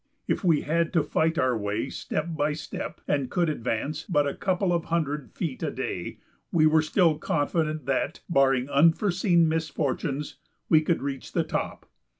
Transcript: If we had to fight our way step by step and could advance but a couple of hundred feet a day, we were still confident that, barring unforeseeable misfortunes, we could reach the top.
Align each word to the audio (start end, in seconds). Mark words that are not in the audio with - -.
If 0.27 0.43
we 0.43 0.61
had 0.61 0.93
to 0.93 1.03
fight 1.03 1.37
our 1.37 1.55
way 1.55 1.87
step 1.91 2.25
by 2.35 2.53
step 2.53 3.01
and 3.07 3.29
could 3.29 3.49
advance 3.49 4.03
but 4.03 4.25
a 4.25 4.33
couple 4.33 4.73
of 4.73 4.85
hundred 4.85 5.29
feet 5.31 5.61
a 5.61 5.69
day, 5.69 6.17
we 6.51 6.65
were 6.65 6.81
still 6.81 7.19
confident 7.19 7.85
that, 7.85 8.21
barring 8.27 8.67
unforeseeable 8.67 9.45
misfortunes, 9.49 10.37
we 10.69 10.81
could 10.81 11.03
reach 11.03 11.33
the 11.33 11.43
top. 11.43 11.85